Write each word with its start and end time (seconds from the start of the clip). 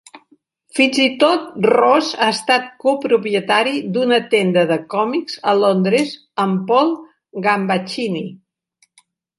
Fins 0.77 0.95
i 1.01 1.03
tot, 1.23 1.43
Ross 1.71 2.09
ha 2.25 2.29
estat 2.37 2.65
copropietari 2.85 3.75
d'una 3.99 4.19
tenda 4.35 4.65
de 4.75 4.81
còmics 4.97 5.39
a 5.53 5.57
Londres 5.67 6.19
amb 6.47 6.69
Paul 6.73 6.95
Gambaccini. 7.49 8.29